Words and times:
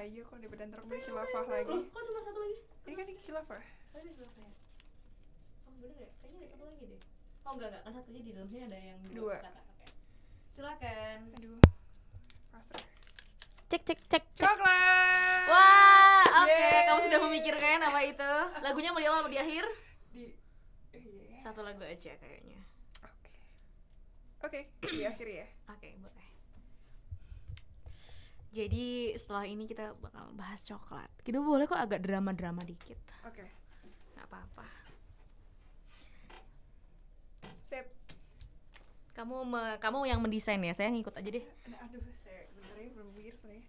aja 0.00 0.20
kok 0.22 0.36
daripada 0.36 0.62
ntar 0.64 0.80
kembali 0.80 1.02
khilafah 1.02 1.44
lagi 1.46 1.68
Loh, 1.70 1.84
kok 1.86 2.02
cuma 2.02 2.20
satu 2.20 2.38
lagi? 2.38 2.56
ini 2.82 2.94
kan 2.94 3.04
khilafah 3.20 3.62
Oh, 3.90 3.98
ini 3.98 4.08
sebelah 4.08 4.30
kanan. 4.32 4.54
Oh, 5.66 5.72
bener 5.76 5.98
ya? 5.98 6.08
Kayaknya 6.16 6.38
ada 6.38 6.48
satu 6.48 6.62
lagi 6.64 6.84
deh. 6.86 7.00
Oh, 7.42 7.52
enggak, 7.52 7.68
enggak. 7.68 7.82
Kan 7.82 7.92
satunya 7.92 8.20
di 8.22 8.30
dalam 8.30 8.46
sini 8.46 8.62
ada 8.64 8.78
yang 8.78 8.98
Dua. 9.10 9.34
kata. 9.36 9.50
Oke. 9.50 9.86
Silakan. 10.48 11.18
aduh 11.34 11.58
pasrah 12.48 12.86
Cek 13.66 13.82
cek 13.82 13.98
cek. 14.06 14.24
cek. 14.30 14.46
coklat 14.46 15.42
Wah, 15.46 16.22
oke. 16.38 16.54
Yeay. 16.54 16.86
Kamu 16.86 17.00
sudah 17.02 17.18
memikirkan 17.20 17.78
apa 17.82 18.00
itu? 18.04 18.32
Lagunya 18.60 18.90
mau 18.90 18.98
di 18.98 19.06
awal 19.06 19.20
mau 19.20 19.30
di 19.30 19.38
akhir? 19.38 19.66
di 20.10 20.30
iya. 20.94 21.38
Satu 21.40 21.66
lagu 21.66 21.82
aja 21.82 22.14
kayaknya. 22.14 22.62
oke 23.02 23.30
oke 24.46 24.60
di 24.86 25.02
akhir 25.02 25.26
ya 25.26 25.46
Oke, 25.66 25.98
boleh. 25.98 26.29
Jadi 28.50 29.14
setelah 29.14 29.46
ini 29.46 29.64
kita 29.64 29.94
bakal 29.96 30.26
bahas 30.34 30.62
coklat. 30.62 31.06
Kita 31.22 31.38
boleh 31.38 31.64
kok 31.64 31.78
agak 31.78 32.02
drama-drama 32.02 32.62
dikit. 32.62 32.98
oke 33.22 33.46
Gak 34.12 34.26
apa-apa. 34.26 34.66
sip 37.62 37.86
Kamu 39.10 39.44
me- 39.44 39.78
kamu 39.78 40.06
yang 40.06 40.18
mendesain 40.18 40.58
ya, 40.58 40.72
saya 40.72 40.90
ngikut 40.90 41.14
aja 41.14 41.30
deh. 41.30 41.44
Aduh 41.78 42.02
saya 42.12 42.50
bener 42.52 42.76
ya 42.76 42.88
belum 42.90 43.08
mikir 43.12 43.34
sebenarnya 43.34 43.62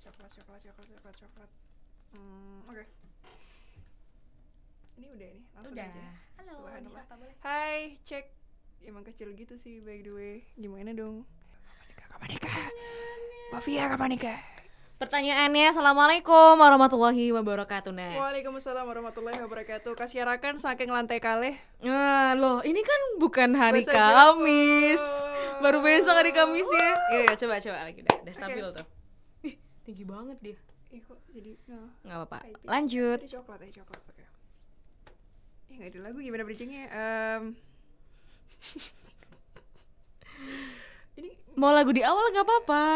coklat 0.00 0.30
coklat 0.32 0.60
coklat 0.60 0.86
coklat 0.90 1.16
coklat 1.16 1.50
hmm, 2.12 2.58
oke 2.68 2.84
ini 4.94 5.06
udah 5.08 5.28
nih 5.28 5.42
langsung 5.50 5.74
aja 5.74 6.06
Halo, 6.34 6.50
Subhanallah. 6.50 6.82
disapa 6.84 7.14
boleh. 7.16 7.36
Hai, 7.40 7.78
cek. 8.02 8.26
Emang 8.84 9.00
kecil 9.02 9.32
gitu 9.32 9.56
sih 9.56 9.80
by 9.80 10.02
the 10.02 10.12
way. 10.12 10.34
Gimana 10.54 10.92
dong? 10.92 11.24
Kapan 12.14 12.30
nikah? 12.30 12.54
Mbak 13.50 13.60
Via 13.66 13.90
kapan 13.90 14.10
nikah? 14.14 14.38
Pertanyaannya, 14.94 15.74
Assalamualaikum 15.74 16.54
warahmatullahi 16.54 17.34
wabarakatuh. 17.34 17.90
Nah, 17.90 18.14
Waalaikumsalam 18.14 18.86
warahmatullahi 18.86 19.42
wabarakatuh. 19.42 19.98
Kasiarakan 19.98 20.62
saking 20.62 20.94
lantai 20.94 21.18
kaleh. 21.18 21.58
Nah, 21.82 22.38
loh, 22.38 22.62
ini 22.62 22.78
kan 22.86 23.18
bukan 23.18 23.58
hari 23.58 23.82
Besok 23.82 23.98
Kamis. 23.98 25.02
jemput. 25.02 25.58
Baru 25.58 25.82
besok 25.82 26.14
hari 26.14 26.30
Kamis 26.30 26.70
ya. 26.70 26.94
Iya, 27.10 27.20
iya, 27.26 27.34
coba 27.34 27.58
coba 27.58 27.78
lagi 27.82 28.06
udah, 28.06 28.16
udah 28.22 28.34
stabil 28.38 28.66
tuh. 28.70 28.86
Ih, 29.42 29.54
tinggi 29.82 30.06
banget 30.06 30.38
dia. 30.38 30.54
Ih 30.94 31.02
kok 31.02 31.18
jadi 31.34 31.58
nggak? 31.66 31.90
Nggak 32.06 32.18
apa-apa. 32.22 32.38
Lanjut. 32.62 33.18
Tadi 33.18 33.34
coklat 33.34 33.58
ya 33.66 33.82
coklat. 33.82 34.02
Oke. 34.06 34.22
Eh 35.66 35.74
nggak 35.82 35.90
ada 35.90 35.98
lagu 36.06 36.22
gimana 36.22 36.46
bridgingnya? 36.46 36.86
Em, 36.86 37.42
ini 41.18 41.30
Mau 41.54 41.70
lagu 41.70 41.94
di 41.94 42.02
awal 42.02 42.34
nggak 42.34 42.46
apa-apa. 42.46 42.86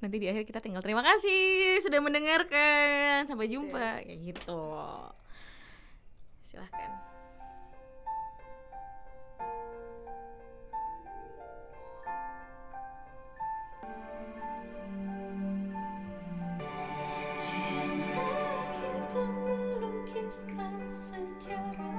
Nanti 0.00 0.16
di 0.20 0.28
akhir 0.28 0.44
kita 0.48 0.60
tinggal 0.60 0.84
terima 0.84 1.04
kasih 1.04 1.80
sudah 1.84 2.00
mendengarkan. 2.00 3.28
Sampai 3.28 3.48
jumpa. 3.52 4.04
Kayak 4.04 4.20
gitu. 4.32 4.60
Silahkan. 6.44 6.92
Melukiskan 19.14 20.74
sejarah 20.90 21.94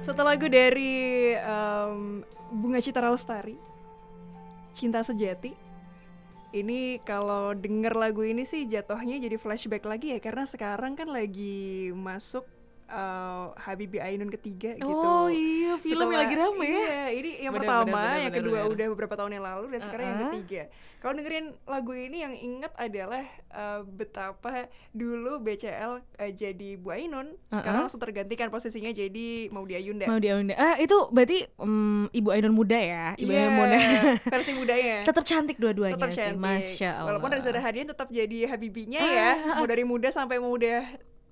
satu 0.00 0.24
lagu 0.24 0.48
dari 0.48 1.32
em, 1.36 2.24
Bunga 2.50 2.80
Citra 2.80 3.12
Lestari. 3.12 3.56
Cinta 4.72 5.04
Sejati. 5.04 5.52
Ini 6.50 6.98
kalau 7.06 7.54
denger 7.54 7.94
lagu 7.94 8.26
ini 8.26 8.42
sih 8.42 8.66
jatuhnya 8.66 9.22
jadi 9.22 9.38
flashback 9.38 9.86
lagi 9.86 10.16
ya 10.16 10.18
karena 10.18 10.50
sekarang 10.50 10.98
kan 10.98 11.06
lagi 11.06 11.94
masuk 11.94 12.42
eh, 12.92 13.44
Habibie 13.56 13.98
Ainun 13.98 14.28
ketiga 14.28 14.74
gitu. 14.74 14.90
Oh 14.90 15.26
iya, 15.26 15.78
film 15.78 16.06
yang 16.06 16.20
lagi 16.20 16.34
rame 16.34 16.60
ya. 16.60 16.74
Iya, 16.74 17.02
ini 17.12 17.30
yang 17.40 17.52
Bener, 17.52 17.62
pertama, 17.62 17.86
bener, 17.86 18.02
bener, 18.02 18.18
yang 18.18 18.26
bener, 18.26 18.38
kedua 18.42 18.58
bener. 18.58 18.72
udah 18.72 18.86
beberapa 18.90 19.14
tahun 19.16 19.32
yang 19.32 19.44
lalu 19.44 19.64
dan 19.68 19.80
sekarang 19.80 20.04
yang 20.04 20.16
Uh-uh. 20.16 20.30
ketiga. 20.34 20.62
Kalau 21.00 21.16
dengerin 21.16 21.46
lagu 21.64 21.92
ini 21.92 22.18
yang 22.20 22.34
inget 22.34 22.72
adalah 22.74 23.24
eh, 23.48 23.80
betapa 23.86 24.52
dulu 24.90 25.40
BCL 25.40 25.92
eh, 26.18 26.30
jadi 26.30 26.76
Bu 26.76 26.90
Ainun, 26.90 27.32
sekarang 27.48 27.64
Uh-uh. 27.72 27.84
langsung 27.84 27.98
tergantikan 27.98 28.48
posisinya 28.48 28.90
jadi 28.90 29.28
Maudy 29.48 29.74
Ayunda. 29.74 30.04
Mau 30.04 30.18
diundang. 30.18 30.54
Ah, 30.54 30.76
itu 30.76 30.92
berarti 31.08 31.48
mm, 31.56 32.12
Ibu 32.12 32.28
Ainun 32.30 32.52
muda 32.52 32.76
ya? 32.76 33.06
Ibu 33.14 33.26
Iya, 33.26 33.40
Ainun 33.40 33.54
muda. 33.56 33.78
versi 34.34 34.52
mudanya. 34.52 34.96
Tetap 35.02 35.24
cantik 35.24 35.56
dua-duanya 35.56 35.96
sih. 36.06 36.20
cantik. 36.20 36.36
Masya 36.36 36.90
Allah. 36.92 37.08
Walaupun 37.08 37.30
Reza 37.32 37.50
Rahadian 37.50 37.88
tetap 37.88 38.08
jadi 38.10 38.38
Habibinya 38.46 38.98
Ah, 38.98 39.08
ya, 39.08 39.30
ah, 39.46 39.56
mau 39.56 39.66
dari 39.66 39.82
muda 39.82 40.08
sampai 40.08 40.36
mau 40.36 40.52
udah 40.52 40.84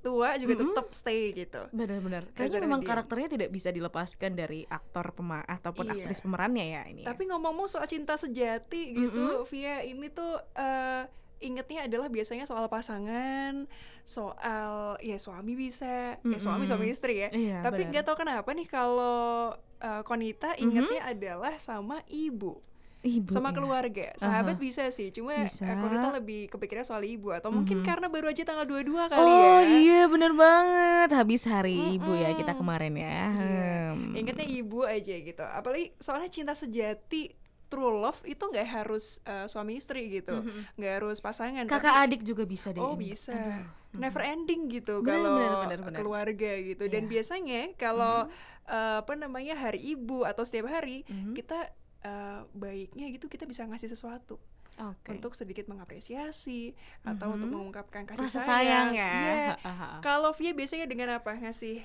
tua 0.09 0.41
juga 0.41 0.57
Mm-mm. 0.57 0.73
tetap 0.73 0.87
stay 0.91 1.37
gitu. 1.37 1.61
Benar-benar. 1.69 2.33
Kayaknya 2.33 2.61
memang 2.65 2.81
karakternya 2.81 3.29
tidak 3.29 3.49
bisa 3.51 3.69
dilepaskan 3.69 4.33
dari 4.33 4.65
aktor 4.65 5.13
pema 5.13 5.45
ataupun 5.45 5.85
Iya. 5.85 6.09
aktris 6.09 6.25
pemerannya 6.25 6.65
ya 6.65 6.83
ini. 6.89 7.05
ya. 7.05 7.13
Tapi 7.13 7.29
ngomong-ngomong 7.29 7.69
soal 7.69 7.85
cinta 7.85 8.17
sejati 8.17 8.97
gitu, 8.97 9.45
Via 9.47 9.85
ini 9.85 10.09
tuh 10.09 10.41
eh, 10.57 11.05
ingetnya 11.39 11.87
adalah 11.87 12.09
biasanya 12.09 12.45
soal 12.45 12.67
pasangan, 12.67 13.69
soal 14.03 14.97
ya 14.99 15.21
suami 15.21 15.55
bisa, 15.55 16.17
ya 16.19 16.39
suami 16.41 16.65
suami 16.65 16.89
istri 16.89 17.23
ya. 17.23 17.29
Iya, 17.31 17.59
Tapi 17.63 17.87
nggak 17.87 18.05
tahu 18.05 18.17
kenapa 18.19 18.51
nih 18.51 18.67
kalau 18.67 19.53
eh, 19.79 20.03
Konita 20.03 20.57
ingetnya 20.57 21.05
adalah 21.07 21.55
sama 21.61 22.03
ibu, 22.09 22.59
Ibu 22.99 23.31
sama 23.31 23.51
ya. 23.51 23.55
keluarga. 23.55 24.07
Sahabat 24.15 24.57
bisa 24.57 24.89
sih, 24.89 25.09
cuma 25.09 25.31
eh, 25.33 25.45
Bisa. 25.45 25.71
Konita 25.73 26.11
lebih 26.13 26.49
kepikiran 26.49 26.83
soal 26.83 27.03
ibu 27.03 27.31
atau 27.31 27.49
mungkin 27.49 27.79
Mhm. 27.79 27.87
karena 27.87 28.07
baru 28.07 28.27
aja 28.27 28.43
tanggal 28.43 28.65
22 28.65 29.07
kali 29.07 29.23
Oh 29.25 29.39
ya. 29.57 29.63
iya 29.65 30.01
bener 30.05 30.33
banget 30.33 31.09
Habis 31.13 31.43
hari 31.45 31.95
ibu 31.95 32.11
ya 32.11 32.33
kita 32.33 32.53
Mm-mm. 32.53 32.61
kemarin 32.61 32.95
ya 32.95 33.19
Iya. 33.31 33.75
Hmm. 33.95 34.13
Ingatnya 34.15 34.47
ibu 34.47 34.83
aja 34.83 35.15
gitu. 35.15 35.41
Apalagi 35.41 35.95
soalnya 35.97 36.27
cinta 36.29 36.53
sejati 36.53 37.31
true 37.65 37.93
love 37.95 38.19
itu 38.25 38.41
nggak 38.41 38.67
harus 38.67 39.23
eh, 39.23 39.45
suami 39.45 39.77
istri 39.77 40.11
gitu, 40.11 40.35
Mhm. 40.35 40.75
nggak 40.75 40.93
harus 40.97 41.19
pasangan. 41.19 41.65
Kakak 41.65 41.85
tapi- 41.85 42.03
adik 42.09 42.23
juga 42.25 42.43
bisa 42.45 42.73
deh 42.73 42.81
Oh 42.81 42.93
ini. 42.93 43.13
bisa, 43.13 43.31
Aduh. 43.31 43.69
never 43.95 44.23
ending 44.23 44.67
gitu 44.69 45.01
kalau 45.03 45.39
bener. 45.63 45.95
keluarga 45.95 46.53
gitu. 46.59 46.83
Dan 46.85 47.05
Iya. 47.05 47.07
Mhm. 47.07 47.13
biasanya 47.13 47.61
kalau 47.75 48.27
eh, 48.67 48.97
apa 49.01 49.15
namanya 49.15 49.57
hari 49.57 49.81
ibu 49.89 50.25
atau 50.25 50.43
setiap 50.43 50.69
hari 50.69 51.01
Mhm. 51.05 51.33
kita 51.35 51.73
eh, 52.01 52.41
baiknya 52.53 53.07
gitu 53.09 53.27
kita 53.27 53.43
bisa 53.43 53.65
ngasih 53.65 53.89
sesuatu 53.89 54.39
Oke. 54.77 55.11
untuk 55.11 55.33
sedikit 55.33 55.67
mengapresiasi 55.67 56.71
atau 57.03 57.35
untuk 57.35 57.47
Mhm. 57.47 57.55
mengungkapkan 57.55 58.07
kasih 58.07 58.23
Rasa 58.25 58.39
sayang. 58.39 58.89
sayang 58.89 58.89
ya 58.95 59.15
Iya. 59.59 59.99
Kalau 59.99 60.31
Via 60.33 60.53
biasanya 60.53 60.87
dengan 60.87 61.13
apa 61.13 61.35
ngasih 61.35 61.83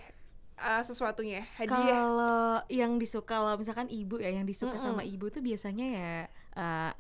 eh, 0.54 0.84
sesuatunya 0.84 1.42
hadiah? 1.58 1.74
Kalau 1.74 2.38
yang 2.70 2.96
disuka 2.96 3.34
kalau 3.36 3.58
misalkan 3.58 3.90
ibu 3.90 4.18
ya 4.18 4.30
yang 4.30 4.46
disuka 4.46 4.78
Mm-mm. 4.78 4.86
sama 4.88 5.02
ibu 5.02 5.26
tuh 5.28 5.42
biasanya 5.42 5.88
ya 5.90 6.12
eh, 6.54 6.92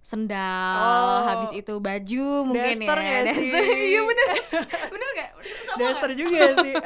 sendal, 0.00 0.80
Oh. 0.80 1.20
habis 1.28 1.52
itu 1.52 1.76
baju 1.76 2.26
mungkin 2.44 2.72
Daster 2.74 2.98
ya. 2.98 3.20
sih? 3.30 3.52
Iya 3.92 4.00
bener. 4.02 4.26
bener 4.92 5.08
sama 5.08 5.14
nggak? 5.14 5.30
Daster 5.76 6.10
juga 6.12 6.40
sih. 6.58 6.72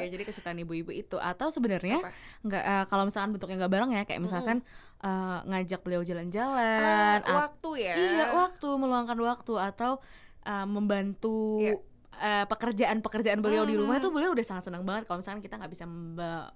Iya, 0.00 0.08
jadi 0.08 0.24
kesukaan 0.24 0.56
ibu-ibu 0.58 0.88
itu 0.90 1.16
atau 1.16 1.48
sebenarnya 1.48 2.00
nggak 2.40 2.62
eh, 2.62 2.84
kalau 2.86 3.04
misalkan 3.04 3.30
bentuknya 3.30 3.56
nggak 3.58 3.72
bareng 3.72 3.90
ya 3.92 4.02
kayak 4.02 4.20
misalkan 4.20 4.64
eh, 4.98 5.38
ngajak 5.44 5.80
beliau 5.80 6.00
Ah, 6.00 6.06
jalan-jalan 6.06 7.18
at- 7.18 7.28
waktu 7.28 7.70
ya. 7.78 7.94
iya 7.94 8.24
waktu 8.34 8.68
meluangkan 8.72 9.18
waktu 9.18 9.52
atau 9.54 10.00
eh, 10.42 10.66
membantu 10.66 11.60
Iya. 11.60 11.76
eh, 12.16 12.44
pekerjaan-pekerjaan 12.46 13.40
beliau 13.40 13.62
di 13.62 13.76
rumah 13.76 13.96
itu 13.96 14.08
beliau 14.08 14.32
udah 14.32 14.46
sangat 14.46 14.64
senang 14.66 14.82
banget 14.82 15.04
kalau 15.04 15.20
misalkan 15.20 15.40
kita 15.40 15.56
nggak 15.56 15.70
bisa 15.70 15.84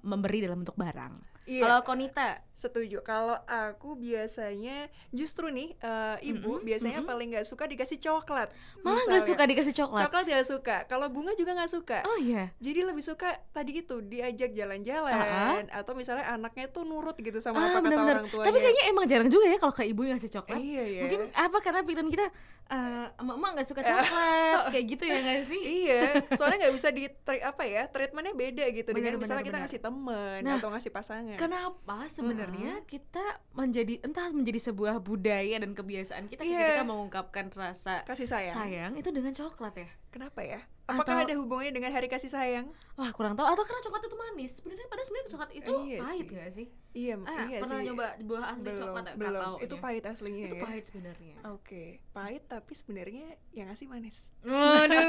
memberi 0.01 0.39
dalam 0.41 0.61
bentuk 0.61 0.75
barang. 0.75 1.13
Iya. 1.45 1.61
Kalau 1.61 1.81
Konita, 1.85 2.45
Setuju. 2.55 3.03
Kalau 3.03 3.35
aku 3.51 3.99
biasanya 3.99 4.87
justru 5.11 5.51
nih 5.51 5.75
eh, 5.75 6.31
ibu 6.31 6.63
Mm-mm, 6.63 6.63
biasanya 6.63 7.03
mm-mm. 7.03 7.11
paling 7.11 7.29
nggak 7.35 7.47
suka 7.51 7.67
dikasih 7.67 7.99
coklat. 7.99 8.55
malah 8.87 9.03
nggak 9.11 9.27
suka 9.27 9.43
dikasih 9.43 9.75
coklat. 9.75 10.07
Coklat 10.07 10.25
nggak 10.31 10.47
suka. 10.47 10.77
Kalau 10.87 11.11
bunga 11.11 11.35
juga 11.35 11.59
nggak 11.59 11.71
suka. 11.75 12.07
Oh 12.07 12.15
iya. 12.15 12.55
Jadi 12.63 12.87
lebih 12.87 13.03
suka 13.03 13.43
tadi 13.51 13.83
itu 13.83 13.99
diajak 14.07 14.55
jalan-jalan 14.55 15.67
atau 15.67 15.93
misalnya 15.99 16.31
anaknya 16.31 16.71
tuh 16.71 16.87
nurut 16.87 17.19
gitu 17.19 17.43
sama 17.43 17.59
Ah, 17.59 17.75
apa 17.75 17.91
kata 17.91 18.03
orang 18.23 18.27
tuanya. 18.31 18.47
Tapi 18.47 18.59
kayaknya 18.63 18.85
emang 18.95 19.05
jarang 19.11 19.31
juga 19.35 19.47
ya 19.51 19.59
kalau 19.59 19.75
kayak 19.75 19.91
ibu 19.91 20.01
yang 20.07 20.15
ngasih 20.15 20.33
coklat. 20.39 20.59
iya 20.63 20.85
ya. 20.87 21.03
Mungkin 21.11 21.21
apa 21.35 21.59
karena 21.59 21.81
pikiran 21.83 22.07
kita 22.07 22.27
eh 22.65 23.07
emak 23.19 23.51
nggak 23.59 23.67
suka 23.67 23.83
coklat 23.83 24.59
kayak 24.73 24.85
gitu 24.95 25.05
ya 25.05 25.19
nggak 25.21 25.43
sih? 25.51 25.63
iya, 25.85 26.01
soalnya 26.33 26.65
nggak 26.65 26.75
bisa 26.81 26.89
di 26.95 27.05
apa 27.45 27.63
ya 27.69 27.83
treatmentnya 27.93 28.33
beda 28.33 28.65
gitu 28.73 28.89
Benar, 28.95 28.97
dengan 28.97 29.21
misalnya 29.21 29.43
benar, 29.45 29.51
kita 29.53 29.59
ngasih 29.69 29.81
temen 29.85 30.39
Nah, 30.41 30.57
atau 30.57 30.69
ngasih 30.73 30.91
pasangan. 30.95 31.34
Kenapa 31.37 31.97
sebenarnya 32.07 32.83
kita 32.85 33.23
menjadi 33.53 34.01
entah 34.01 34.29
menjadi 34.29 34.61
sebuah 34.63 34.99
budaya 34.99 35.57
dan 35.57 35.73
kebiasaan 35.73 36.27
kita 36.27 36.41
ketika 36.41 36.75
Iya. 36.77 36.83
mengungkapkan 36.83 37.51
rasa 37.51 38.03
kasih 38.03 38.25
sayang. 38.25 38.55
sayang 38.55 38.93
itu 38.95 39.09
dengan 39.09 39.31
coklat 39.31 39.75
ya? 39.77 39.89
Kenapa 40.09 40.41
ya? 40.41 40.61
Apakah 40.85 41.17
Atau- 41.17 41.25
ada 41.25 41.35
hubungannya 41.35 41.73
dengan 41.73 41.91
hari 41.91 42.07
kasih 42.07 42.29
sayang? 42.29 42.69
Wah 42.95 43.09
kurang 43.11 43.35
tahu 43.35 43.47
atau 43.47 43.63
karena 43.63 43.81
coklat 43.81 44.03
itu 44.03 44.17
manis? 44.17 44.51
Sebenarnya 44.55 44.87
padahal 44.87 45.07
sebenarnya 45.07 45.31
coklat 45.31 45.51
itu 45.53 45.73
Iya 45.87 45.99
pahit 46.01 46.15
sih. 46.21 46.27
nggak 46.31 46.51
sih? 46.53 46.67
Iya, 46.95 47.19
Ah, 47.21 47.43
iya 47.45 47.59
pernah 47.59 47.75
sih. 47.77 47.87
nyoba 47.87 48.07
buah 48.23 48.45
asli 48.49 48.63
belum, 48.65 48.79
coklat 48.79 49.05
belum. 49.17 49.35
taunya? 49.37 49.63
Itu 49.63 49.75
pahit 49.77 50.05
aslinya 50.05 50.43
Itu 50.45 50.55
ya. 50.55 50.63
pahit 50.63 50.85
sebenarnya. 50.85 51.35
Oke, 51.51 51.85
pahit 52.09 52.43
tapi 52.47 52.73
sebenarnya 52.73 53.27
yang 53.51 53.67
ngasih 53.67 53.87
manis. 53.87 54.31
Waduh, 54.41 55.03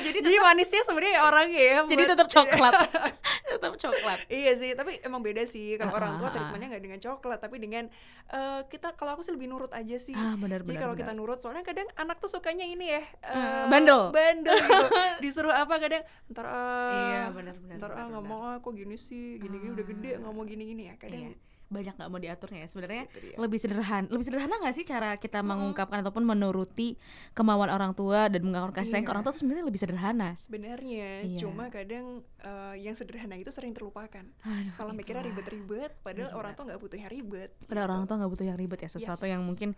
jadi 0.06 0.18
Jadi 0.20 0.36
manisnya 0.38 0.82
sebenarnya 0.82 1.18
orangnya 1.20 1.58
ya. 1.60 1.76
jadi 1.90 1.98
buat- 2.00 2.12
tetap 2.14 2.28
coklat. 2.28 2.74
tetap 3.50 3.72
coklat. 3.74 4.18
Iya 4.28 4.52
sih, 4.54 4.70
tapi 4.72 5.00
emang 5.00 5.18
beda 5.20 5.42
sih 5.44 5.74
kalau 5.74 5.90
Ah, 5.90 5.98
orang 5.98 6.12
tua 6.16 6.28
ah, 6.28 6.32
treatmentnya 6.32 6.68
nggak 6.68 6.84
dengan 6.84 7.00
coklat, 7.00 7.38
tapi 7.38 7.56
dengan 7.58 7.84
eh, 8.28 8.60
kita 8.64 8.94
kalau 8.94 9.10
aku 9.12 9.22
sih 9.22 9.30
lebih 9.30 9.48
nurut 9.48 9.72
aja 9.72 9.96
sih. 9.96 10.12
Ah, 10.12 10.34
benar 10.34 10.62
Jadi 10.62 10.78
kalau 10.78 10.94
kita 10.94 11.10
nurut, 11.12 11.38
soalnya 11.38 11.62
kadang 11.62 11.90
anak 11.96 12.18
tuh 12.18 12.28
sukanya 12.28 12.62
ini 12.64 12.86
ya, 12.88 13.02
Hmm, 13.24 13.66
bandel. 13.66 14.10
bandel 14.10 14.54
gitu. 14.56 14.86
Disuruh 15.20 15.50
apa 15.52 15.74
kadang, 15.76 16.02
ntar 16.28 16.44
ah, 16.44 16.94
Iya, 17.04 17.22
benar 17.32 17.54
benar. 17.56 17.76
ntar 17.76 17.90
ah 17.92 18.06
nggak 18.08 18.24
mau 18.24 18.40
kok 18.56 18.72
gini 18.72 18.94
sih, 18.94 19.38
gini-gini 19.38 19.72
udah 19.72 19.86
gede 19.88 20.10
Ah. 20.12 20.18
nggak 20.20 20.32
mau 20.32 20.44
gini-gini 20.44 20.82
ya 20.86 20.94
kadang. 20.94 21.14
Iya. 21.18 21.34
banyak 21.66 21.98
nggak 21.98 22.06
mau 22.08 22.22
diaturnya 22.22 22.62
ya 22.62 22.68
sebenarnya 22.70 23.04
Itu 23.04 23.18
dia. 23.20 23.36
lebih 23.36 23.58
sederhana 23.58 24.06
lebih 24.06 24.22
sederhana 24.22 24.54
nggak 24.56 24.70
sih 24.70 24.86
cara 24.86 25.18
kita 25.18 25.42
Mm-mm. 25.42 25.50
mengungkapkan 25.50 25.98
ataupun 25.98 26.22
menuruti 26.22 26.94
kemauan 27.32 27.66
orang 27.68 27.90
tua 27.90 28.30
dan 28.30 28.38
mengungkapkan 28.38 28.70
kasih 28.76 28.90
sayang 28.92 29.02
ke 29.02 29.10
Iya. 29.10 29.10
orang 29.10 29.22
tua 29.26 29.32
itu 29.32 29.40
sebenarnya 29.42 29.64
lebih 29.66 29.80
sederhana 29.82 30.28
Sebenarnya, 30.38 31.08
Iya. 31.26 31.38
cuma 31.42 31.66
kadang 31.66 32.06
eh, 32.38 32.74
yang 32.78 32.94
sederhana 32.94 33.34
itu 33.34 33.50
sering 33.50 33.74
terlupakan. 33.74 34.22
Aduh, 34.22 34.72
Kalau 34.72 34.94
mikirnya 34.94 35.18
itulah. 35.18 35.34
ribet-ribet, 35.34 35.90
padahal 36.00 36.30
Iya. 36.30 36.38
orang 36.38 36.52
tuh 36.54 36.64
nggak 36.64 36.78
butuh 36.78 36.96
yang 36.96 37.10
ribet. 37.10 37.50
Padahal 37.60 37.82
gitu. 37.82 37.90
orang 37.90 38.04
tua 38.06 38.16
nggak 38.16 38.30
butuh 38.30 38.46
yang 38.46 38.56
ribet 38.56 38.78
ya 38.78 38.88
sesuatu 38.88 39.24
yang 39.26 39.42
Yes. 39.42 39.48
mungkin 39.50 39.70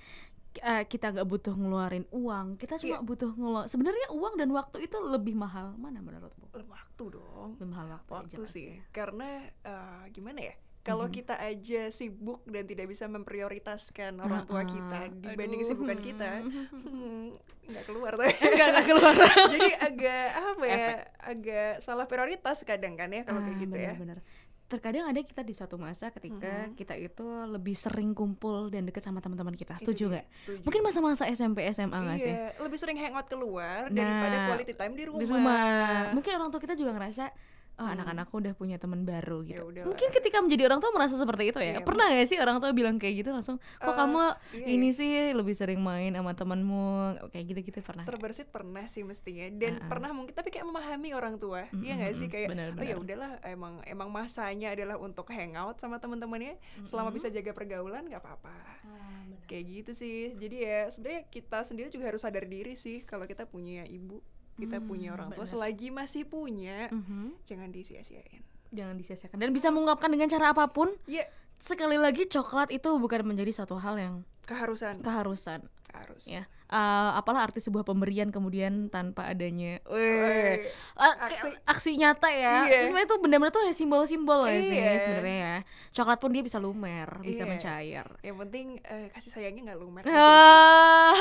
uh, 0.60 0.84
kita 0.84 1.06
nggak 1.10 1.24
butuh 1.26 1.54
ngeluarin 1.54 2.04
uang 2.10 2.46
kita 2.56 2.76
cuma 2.76 3.00
Iya. 3.00 3.02
butuh 3.02 3.30
ngelu 3.32 3.60
sebenarnya 3.64 4.06
uang 4.12 4.34
dan 4.36 4.48
waktu 4.50 4.76
itu 4.82 4.96
lebih 5.00 5.32
mahal 5.32 5.72
mana 5.74 6.04
menurutmu 6.04 6.52
waktu 6.68 7.04
dong. 7.10 7.56
lebih 7.56 7.64
mahal 7.66 7.96
waktu, 7.96 8.10
waktu 8.12 8.42
sih 8.44 8.66
ya. 8.68 8.84
karena 8.92 9.28
eh, 9.62 10.04
gimana 10.10 10.40
ya 10.42 10.52
kalau 10.88 11.04
Mhm. 11.04 11.14
kita 11.14 11.34
aja 11.36 11.82
sibuk 11.90 12.40
dan 12.44 12.64
tidak 12.64 12.86
bisa 12.86 13.04
memprioritaskan 13.06 14.16
orang 14.16 14.42
tua 14.42 14.62
kita 14.62 14.98
dibanding 15.14 15.60
aduh. 15.60 15.68
kesibukan 15.68 15.98
kita 15.98 16.30
hmm, 16.40 17.26
nggak 17.66 17.84
keluar. 17.84 18.12
Tuh 18.14 18.24
nggak 18.56 18.68
nggak 18.70 18.86
keluar. 18.86 19.14
Jadi 19.54 19.70
agak 19.74 20.24
apa 20.32 20.64
ya 20.64 20.86
agak 21.22 21.70
salah 21.78 22.04
prioritas 22.04 22.56
kadang 22.62 22.94
kan 22.94 23.08
ya 23.08 23.22
kalau 23.22 23.40
kayak 23.40 23.52
Ah, 23.52 23.62
gitu 23.62 23.76
ya. 23.76 23.92
benar-benar. 23.92 24.20
terkadang 24.68 25.08
ada 25.08 25.16
kita 25.18 25.40
di 25.40 25.56
suatu 25.56 25.76
masa 25.76 26.08
ketika 26.10 26.68
Mhm. 26.68 26.76
kita 26.76 26.92
itu 26.94 27.24
lebih 27.48 27.72
sering 27.72 28.12
kumpul 28.12 28.68
dan 28.68 28.84
deket 28.84 29.00
sama 29.00 29.16
teman-teman 29.18 29.52
kita. 29.52 29.72
Setuju 29.74 30.12
nggak? 30.12 30.24
mungkin 30.60 30.80
masa-masa 30.82 31.24
SMP 31.26 31.64
SMA 31.66 31.96
nggak 31.96 32.18
sih? 32.18 32.28
Iya 32.28 32.52
lebih 32.58 32.76
sering 32.76 32.96
hangout 32.98 33.24
keluar 33.26 33.88
daripada 33.88 34.36
Nah, 34.36 34.46
quality 34.46 34.74
time 34.74 34.92
di 34.92 35.04
rumah, 35.04 35.20
di 35.20 35.26
rumah. 35.26 36.12
Mungkin 36.12 36.32
orang 36.34 36.50
tua 36.50 36.60
kita 36.60 36.74
juga 36.74 36.92
ngerasa 36.92 37.32
oh 37.78 37.84
Hmm. 37.84 37.94
anak-anakku 37.94 38.34
udah 38.36 38.52
punya 38.52 38.76
teman 38.76 39.02
baru 39.02 39.40
Ya 39.40 39.56
gitu. 39.56 39.70
udahlah. 39.70 39.86
mungkin 39.86 40.08
ketika 40.10 40.38
menjadi 40.38 40.62
orang 40.66 40.78
tua 40.78 40.90
merasa 40.90 41.14
seperti 41.14 41.44
itu 41.46 41.58
ya. 41.58 41.72
Iya, 41.72 41.80
pernah 41.80 42.06
gak 42.08 42.26
sih 42.26 42.36
orang 42.36 42.58
tua 42.58 42.70
bilang 42.70 42.96
kayak 42.96 43.14
gitu 43.16 43.30
langsung 43.30 43.56
kok 43.72 43.86
Eh, 43.86 43.94
kamu 43.94 44.22
iya, 44.52 44.66
ini 44.68 44.88
iya. 44.88 44.94
sih 44.94 45.10
lebih 45.30 45.54
sering 45.54 45.78
main 45.78 46.10
sama 46.10 46.32
temanmu? 46.32 46.86
Kayak 47.28 47.44
gitu-gitu 47.48 47.78
pernah 47.80 48.02
terbersit 48.02 48.48
pernah 48.48 48.82
sih 48.84 49.02
mestinya. 49.02 49.46
Dan 49.48 49.78
Ah, 49.78 49.80
ah. 49.80 49.88
pernah 49.88 50.10
mungkin 50.10 50.32
tapi 50.32 50.48
kayak 50.48 50.66
memahami 50.66 51.10
orang 51.12 51.34
tua. 51.36 51.70
Mm, 51.70 51.80
iya 51.80 51.92
nggak 51.96 52.12
sih? 52.12 52.26
kayak 52.26 52.48
benar, 52.48 52.68
oh 52.72 52.82
ya 52.82 52.96
udahlah 52.96 53.30
emang 53.42 53.78
emang 53.84 54.08
masanya 54.08 54.68
adalah 54.70 54.96
untuk 54.96 55.28
hangout 55.28 55.78
sama 55.78 55.96
teman-temannya. 55.96 56.58
Selama 56.82 57.08
Mm-mm. 57.08 57.16
bisa 57.16 57.28
jaga 57.28 57.52
pergaulan 57.52 58.04
nggak 58.04 58.18
apa-apa. 58.18 58.50
Ah, 58.82 59.22
benar. 59.24 59.46
kayak 59.46 59.64
gitu 59.64 59.92
sih. 59.94 60.18
Jadi 60.34 60.56
ya 60.58 60.86
sebenarnya 60.88 61.22
kita 61.26 61.62
sendiri 61.62 61.88
juga 61.88 62.04
harus 62.06 62.20
sadar 62.20 62.44
diri 62.44 62.74
sih 62.74 63.00
kalau 63.00 63.24
kita 63.24 63.44
punya 63.44 63.84
ibu 63.84 64.18
kita 64.58 64.78
punya 64.80 65.08
Hmm, 65.08 65.16
orang 65.16 65.28
tua 65.30 65.42
benar. 65.42 65.52
selagi 65.54 65.88
masih 65.88 66.22
punya 66.24 66.90
Mhm. 66.90 67.38
jangan 67.42 67.70
disia-siain 67.70 68.42
jangan 68.68 68.94
disia-siakan 68.94 69.38
dan 69.38 69.50
bisa 69.50 69.70
mengungkapkan 69.70 70.10
dengan 70.10 70.26
cara 70.26 70.50
apa 70.50 70.66
pun 70.66 70.92
Iya. 71.06 71.24
sekali 71.56 71.96
lagi 71.96 72.26
coklat 72.26 72.68
itu 72.68 72.90
bukan 72.92 73.22
menjadi 73.24 73.54
satu 73.54 73.78
hal 73.78 73.96
yang 73.96 74.14
keharusan 74.44 75.00
keharusan 75.00 75.62
harus 75.88 76.26
ya 76.26 76.44
Eh, 76.68 76.76
apalah 77.16 77.42
arti 77.42 77.58
sebuah 77.58 77.80
pemberian 77.80 78.28
kemudian 78.28 78.86
tanpa 78.86 79.24
adanya 79.24 79.80
Weh. 79.84 80.68
Eh, 80.68 80.68
Aksi. 80.94 81.48
aksi 81.64 81.90
nyata 81.96 82.28
ya 82.28 82.68
Iya. 82.68 82.84
sebenarnya 82.84 83.08
itu 83.08 83.16
benar-benar 83.18 83.48
tuh 83.50 83.64
ya 83.64 83.72
simbol-simbol 83.72 84.44
ya 84.44 84.60
sih 84.60 84.76
Iya. 84.76 84.92
sebenarnya 84.98 85.38
ya 85.38 85.56
coklat 85.92 86.18
pun 86.18 86.28
dia 86.28 86.40
bisa 86.40 86.56
lumer 86.56 87.08
bisa 87.20 87.42
Iya. 87.42 87.48
mencair 87.48 88.06
yang 88.20 88.36
penting 88.38 88.66
eh, 88.80 89.08
kasih 89.08 89.32
sayangnya 89.32 89.62
nggak 89.66 89.80
lumer. 89.80 90.04
Ah, 90.04 91.12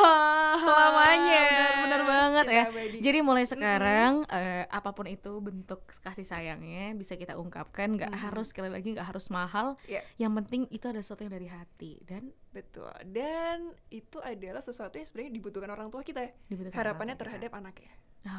selamanya 0.67 1.41
benar, 1.83 2.01
banget 2.03 2.43
Cinta 2.43 2.51
ya 2.53 2.63
abadi. 2.67 2.97
jadi 2.99 3.19
mulai 3.21 3.45
sekarang 3.45 4.11
eh, 4.27 4.67
apa 4.67 4.91
pun 4.91 5.05
itu 5.05 5.31
bentuk 5.39 5.79
kasih 5.97 6.23
sayangnya 6.23 6.91
bisa 6.93 7.15
kita 7.15 7.35
ungkapkan 7.35 7.95
nggak 7.95 8.11
Mhm. 8.11 8.19
harus 8.19 8.51
sekali 8.51 8.67
lagi 8.67 8.91
nggak 8.91 9.07
harus 9.07 9.29
mahal 9.29 9.79
Iya. 9.85 10.03
yang 10.19 10.35
penting 10.35 10.67
itu 10.69 10.85
ada 10.85 10.99
sesuatu 10.99 11.23
yang 11.23 11.33
dari 11.33 11.47
hati 11.47 12.03
dan 12.03 12.29
betul 12.49 12.89
dan 13.05 13.61
itu 13.87 14.17
adalah 14.19 14.59
sesuatu 14.59 14.97
yang 14.97 15.05
sebenarnya 15.05 15.36
dibutuhkan 15.37 15.69
orang 15.69 15.87
tua 15.93 16.01
kita 16.01 16.25
dibutuhkan 16.49 16.75
harapannya 16.75 17.15
orang 17.15 17.39
tua 17.39 17.71
kita. 17.71 17.93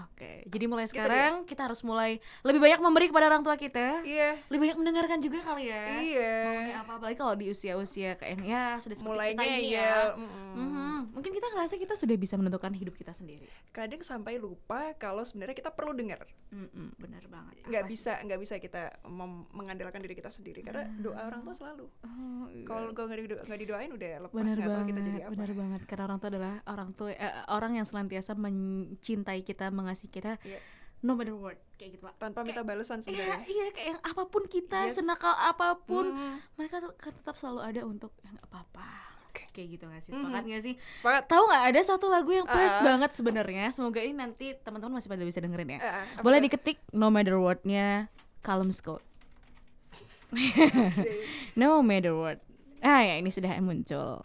Oke, 0.05 0.45
jadi 0.45 0.65
mulai 0.65 0.85
Gitu 0.85 0.93
sekarang 0.95 1.33
kita 1.43 1.65
harus 1.65 1.81
mulai 1.81 2.11
lebih 2.43 2.59
banyak 2.59 2.77
memberi 2.79 3.07
kepada 3.07 3.27
orang 3.27 3.41
tua 3.41 3.55
kita, 3.55 4.03
iya 4.03 4.37
lebih 4.47 4.61
banyak 4.65 4.77
mendengarkan 4.77 5.19
juga 5.19 5.39
kali 5.41 5.65
ya. 5.67 5.85
iya 5.99 6.35
Maunya 6.45 6.77
apa 6.79 6.91
apalagi 6.95 7.17
kalau 7.17 7.35
di 7.35 7.47
usia-usia 7.47 8.15
kayak 8.15 8.39
ya 8.41 8.77
sudah 8.77 8.95
seperti 8.95 9.09
mulainya 9.09 9.41
kita 9.41 9.57
ini 9.57 9.69
ya 9.71 9.81
ya. 9.81 9.97
mm-mm. 10.15 10.53
Mhm. 10.55 10.97
Mungkin 11.11 11.33
kita 11.33 11.47
ngerasa 11.49 11.75
kita 11.77 11.95
sudah 11.95 12.17
bisa 12.17 12.35
menentukan 12.35 12.71
hidup 12.71 12.95
kita 12.95 13.11
sendiri. 13.11 13.49
kadang 13.71 14.01
sampai 14.01 14.37
lupa 14.37 14.93
kalau 14.95 15.23
sebenarnya 15.23 15.55
kita 15.55 15.71
perlu 15.71 15.93
dengar 15.93 16.23
Mm-mm, 16.49 16.95
benar 16.97 17.25
banget. 17.25 17.55
nggak 17.65 17.83
Apa 17.83 17.89
bisa 17.89 18.13
nggak 18.21 18.39
bisa 18.39 18.55
kita 18.57 18.83
mengandalkan 19.51 19.99
diri 19.99 20.15
kita 20.15 20.29
sendiri 20.29 20.61
karena 20.61 20.87
doa 20.97 21.21
orang 21.23 21.41
tua 21.41 21.55
selalu 21.55 21.87
Oh, 22.01 22.47
iya. 22.49 22.65
kalau 22.65 22.91
kalau 22.91 23.07
nggak 23.07 23.21
dido- 23.21 23.43
nggak 23.43 23.61
didoain 23.61 23.91
udah 23.91 24.13
lepas 24.21 24.43
nggak 24.43 24.59
tahu 24.59 24.69
banget, 24.69 24.89
kita 24.89 25.01
jadi 25.03 25.21
apa 25.21 25.33
benar 25.33 25.53
banget. 25.55 25.81
Karena 25.85 26.05
orang 26.05 26.19
tua 26.19 26.29
adalah 26.29 26.55
orang 26.67 26.91
tua 26.93 27.09
eh, 27.11 27.33
orang 27.49 27.73
yang 27.73 27.87
senantiasa 27.87 28.33
mencintai 28.35 29.41
kita, 29.43 29.71
mengasihi 29.79 30.11
kita, 30.11 30.37
Iya. 30.41 30.59
no 31.01 31.15
matter 31.15 31.33
what, 31.33 31.55
kayak 31.75 31.95
gitu 31.95 32.03
pak. 32.03 32.19
tanpa 32.19 32.43
minta 32.43 32.61
balasan 32.61 32.99
Iya, 32.99 33.05
sebenarnya 33.05 33.47
iya 33.47 33.67
kayak 33.71 33.89
yang 33.89 34.01
apa 34.03 34.23
pun 34.25 34.43
kita, 34.45 34.79
Yes. 34.85 34.99
senakal 34.99 35.31
apa 35.33 35.79
pun, 35.79 36.07
Mm, 36.09 36.37
mereka 36.55 36.77
tetap 36.99 37.35
selalu 37.35 37.61
ada 37.63 37.81
untuk 37.83 38.11
ya 38.19 38.31
nggak 38.31 38.47
apa-apa. 38.47 38.89
Oke. 39.29 39.47
Kayak 39.51 39.69
gitu 39.71 39.85
gak 39.87 40.01
sih? 40.01 40.11
Mhm. 40.11 40.19
Sepakat 40.19 40.43
gak 40.45 40.63
sih? 40.63 40.75
sepakat 40.93 41.23
Tahu 41.27 41.43
nggak 41.45 41.65
ada 41.69 41.81
satu 41.83 42.07
lagu 42.07 42.31
yang 42.31 42.45
pas 42.45 42.75
Ah. 42.75 42.83
banget 42.85 43.11
sebenarnya. 43.13 43.71
Semoga 43.71 44.01
ini 44.01 44.13
nanti 44.13 44.57
teman-teman 44.57 44.99
masih 44.99 45.07
pada 45.07 45.23
bisa 45.23 45.39
dengerin 45.39 45.71
ya. 45.71 45.81
Apa 46.13 46.21
Boleh 46.21 46.41
diketik 46.41 46.83
no 46.91 47.09
matter 47.09 47.37
what-nya 47.37 48.11
Calum 48.41 48.71
Scott. 48.71 49.05
No 51.57 51.81
matter 51.81 52.13
what. 52.13 52.39
Ah 52.79 53.03
ya 53.03 53.17
ini 53.17 53.29
sudah 53.29 53.51
muncul. 53.59 54.23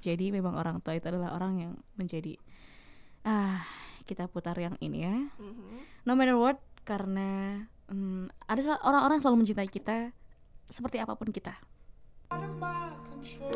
Jadi 0.00 0.34
memang 0.34 0.54
orang 0.54 0.82
tua 0.82 0.96
itu 0.96 1.06
adalah 1.06 1.30
orang 1.32 1.52
yang 1.58 1.72
menjadi 1.94 2.34
ah 3.22 3.62
kita 4.02 4.26
putar 4.26 4.54
yang 4.56 4.74
ini 4.78 4.98
ya. 5.02 5.16
Mhm. 5.38 6.04
No 6.04 6.12
matter 6.12 6.34
what 6.34 6.58
karena 6.82 7.62
hmm, 7.86 8.26
ada 8.44 8.60
sel- 8.60 8.82
orang-orang 8.82 9.18
selalu 9.18 9.36
mencintai 9.42 9.66
kita 9.66 10.10
seperti 10.66 10.98
apa 10.98 11.14
pun 11.14 11.28
kita. 11.28 11.54
out 12.30 12.40
of 12.40 12.56
my 12.56 12.88
control. 13.04 13.52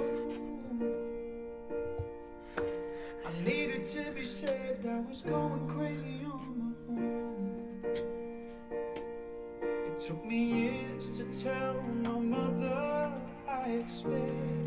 I 3.25 3.33
needed 3.43 3.85
to 3.89 4.13
be 4.13 4.23
saved, 4.23 4.85
I 4.85 5.01
was 5.01 5.23
going 5.23 5.67
crazy 5.67 6.21
on 6.23 6.45
my 6.61 6.73
own. 6.93 7.83
It 9.65 9.97
took 9.99 10.21
me 10.25 10.69
years 10.69 11.11
to 11.17 11.25
tell 11.33 11.81
my 12.05 12.21
mother 12.21 13.11
I 13.49 13.81
expected 13.83 14.66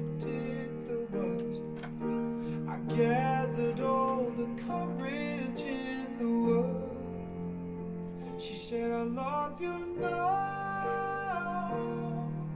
love 9.15 9.59
you 9.61 9.95
no 9.99 10.27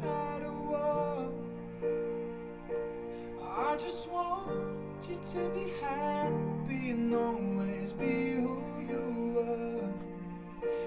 matter 0.01 0.51
what. 0.69 1.33
I 3.41 3.75
just 3.77 4.09
want 4.09 5.07
you 5.09 5.17
to 5.31 5.49
be 5.49 5.71
happy 5.81 6.89
and 6.91 7.13
always 7.13 7.93
be 7.93 8.35
who 8.35 8.61
you 8.87 9.39
are. 9.39 9.93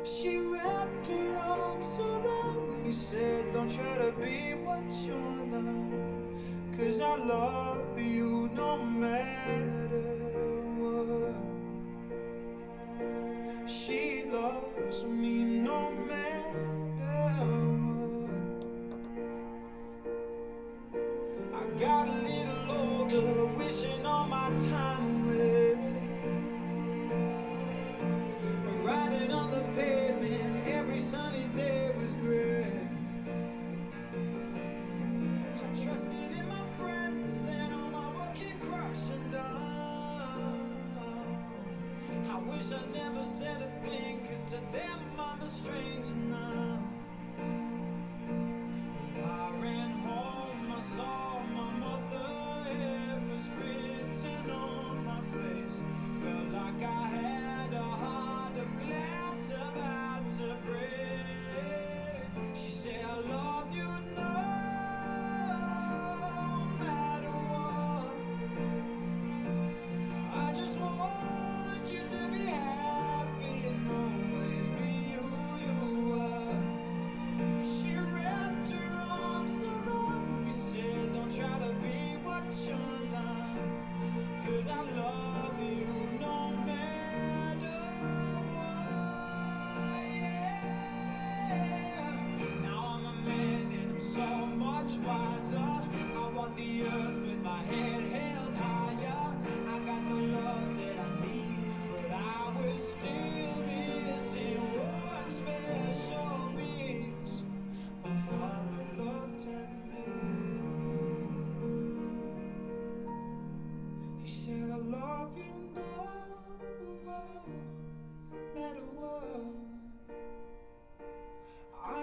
She 0.04 0.38
wrapped 0.38 1.08
her 1.08 1.37
arms 1.37 1.99
around 1.99 2.85
me, 2.85 2.92
said, 2.92 3.52
Don't 3.52 3.70
try 3.70 3.99
to 3.99 4.12
be 4.12 4.54
what 4.64 4.85
you're 5.04 5.46
not. 5.46 5.96
Cause 6.76 7.00
I 7.00 7.16
love 7.16 7.99
you 7.99 8.50
no 8.54 8.76
matter 8.85 10.02
what. 10.78 11.35
She 13.68 14.25
loves 14.30 15.04
me 15.04 15.45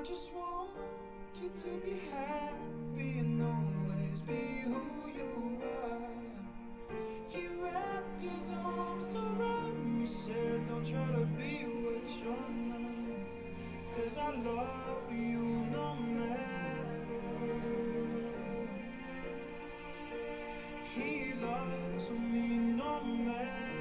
just 0.04 0.34
want 0.34 0.70
you 1.42 1.50
to 1.50 1.78
be 1.86 1.98
happy 2.12 3.20
and 3.20 3.42
always 3.42 4.22
be 4.24 4.62
who 4.66 4.82
you 5.16 5.62
are. 5.64 6.10
He 7.30 7.48
wrapped 7.62 8.22
his 8.22 8.50
arms 8.50 9.16
around 9.16 10.00
me, 10.00 10.06
said, 10.06 10.68
Don't 10.68 10.86
try 10.86 11.06
to 11.06 11.26
be 11.38 11.66
what 11.84 12.10
you're 12.22 12.50
not. 12.68 12.84
Cause 13.96 14.18
I 14.18 14.32
love 14.42 15.10
you 15.10 15.66
no 15.72 15.96
matter. 15.96 16.44
He 20.94 21.34
loves 21.42 22.10
me 22.10 22.48
no 22.76 23.02
matter. 23.04 23.73